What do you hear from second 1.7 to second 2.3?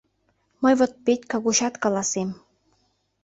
каласем.